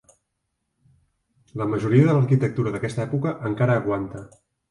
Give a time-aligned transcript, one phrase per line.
[1.61, 4.27] La majoria de l'arquitectura d'aquesta època encara aguanta.